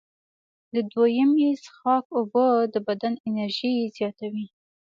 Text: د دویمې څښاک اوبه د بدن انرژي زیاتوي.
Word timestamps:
د 0.73 0.75
دویمې 0.91 1.49
څښاک 1.63 2.05
اوبه 2.17 2.47
د 2.73 2.75
بدن 2.87 3.13
انرژي 3.27 3.73
زیاتوي. 3.97 4.45